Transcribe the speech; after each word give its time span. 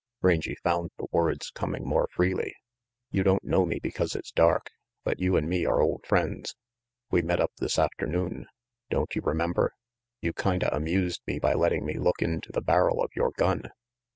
Rangy 0.23 0.55
found 0.63 0.89
the 0.97 1.05
words 1.11 1.51
coming 1.51 1.85
more 1.87 2.07
freely. 2.11 2.55
"You 3.11 3.21
don't 3.21 3.43
know 3.43 3.67
me 3.67 3.77
because 3.77 4.15
it's 4.15 4.31
dark, 4.31 4.71
but 5.03 5.19
you 5.19 5.37
and 5.37 5.47
me 5.47 5.63
are 5.67 5.79
old 5.79 6.07
friends. 6.07 6.55
We 7.11 7.21
met 7.21 7.39
up 7.39 7.51
this 7.59 7.77
afternoon. 7.77 8.47
Don't 8.89 9.15
you 9.15 9.21
remember? 9.21 9.73
You 10.19 10.33
kinda 10.33 10.75
amused 10.75 11.21
me 11.27 11.37
by 11.37 11.53
letting 11.53 11.85
me 11.85 11.99
look 11.99 12.19
into 12.23 12.51
the 12.51 12.61
barrel 12.61 12.99
of 13.03 13.11
yore 13.15 13.33
gun." 13.37 13.69